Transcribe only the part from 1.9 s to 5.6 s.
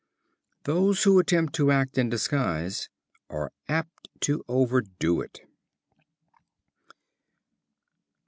in disguise are apt to overdo it.